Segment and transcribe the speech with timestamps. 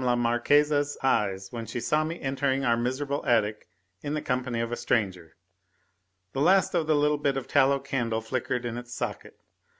[0.00, 3.66] la Marquise's eyes when she saw me entering our miserable attic
[4.00, 5.36] in the company of a stranger.
[6.34, 9.40] The last of the little bit of tallow candle flickered in its socket.